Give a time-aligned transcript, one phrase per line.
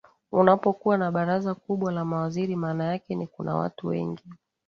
[0.31, 4.23] unapokuwa na baraza kubwa la mawaziri maana yake ni kuna watu wengi